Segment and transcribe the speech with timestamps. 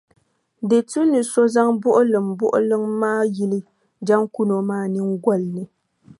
[0.69, 3.59] Di tu ni so zaŋ buɣilimbuɣiliŋ maa yili
[4.07, 5.63] jaŋkuno maa nyiŋgoli ni.